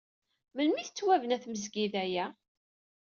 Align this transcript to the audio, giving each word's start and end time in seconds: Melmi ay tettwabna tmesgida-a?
Melmi 0.55 0.77
ay 0.81 0.85
tettwabna 0.87 1.37
tmesgida-a? 1.43 2.25